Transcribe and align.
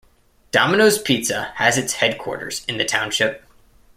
Domino's 0.51 0.97
Pizza 0.99 1.51
has 1.57 1.77
its 1.77 1.93
headquarters 1.93 2.65
in 2.67 2.79
the 2.79 2.85
township. 2.85 3.43